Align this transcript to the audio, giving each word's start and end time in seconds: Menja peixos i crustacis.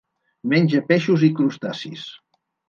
Menja 0.53 0.81
peixos 0.87 1.27
i 1.27 1.29
crustacis. 1.41 2.09